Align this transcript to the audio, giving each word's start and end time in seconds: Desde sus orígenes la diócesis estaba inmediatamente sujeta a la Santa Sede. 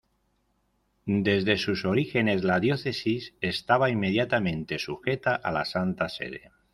Desde 1.05 1.59
sus 1.59 1.85
orígenes 1.85 2.43
la 2.43 2.59
diócesis 2.59 3.35
estaba 3.39 3.91
inmediatamente 3.91 4.79
sujeta 4.79 5.35
a 5.35 5.51
la 5.51 5.63
Santa 5.63 6.09
Sede. 6.09 6.51